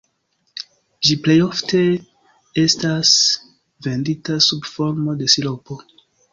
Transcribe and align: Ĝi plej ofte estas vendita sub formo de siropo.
Ĝi 1.09 1.17
plej 1.25 1.35
ofte 1.47 1.81
estas 2.63 3.13
vendita 3.89 4.41
sub 4.49 4.69
formo 4.75 5.19
de 5.23 5.33
siropo. 5.39 5.83